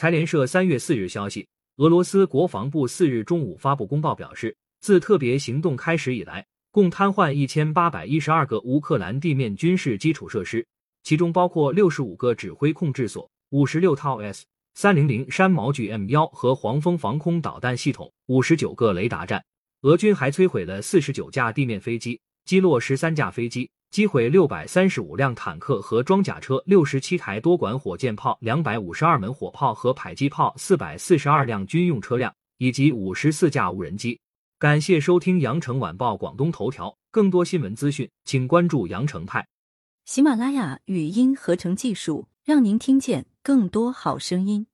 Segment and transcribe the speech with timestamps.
[0.00, 1.46] 财联社三月四日消息，
[1.76, 10.66] 俄罗斯国防部四日中午发布公报表示，自特别行动开始以来，共瘫痪一千八百一十二个乌克兰地面军事基础设施，
[11.02, 19.44] 其中包括六十五个指挥控制所、五十六套 S 三零零山毛榉 M 幺和黄蜂防空导弹系统、五十九个雷达站。
[19.82, 22.18] 俄军还摧毁了四十九架地面飞机，
[22.50, 34.18] 击落十三架飞机，击毁六百三十五辆坦克和装甲车，六十七台多管火箭炮，两百五十二门火炮和迫击炮，四百四十二辆军用车辆，以及五十四架无人机。
[34.58, 39.46] 感谢收听羊城晚报广东头条，更多新闻资讯，请关注羊城派。
[40.04, 44.66] 喜马拉雅语音合成技术，让您听见更多好声音。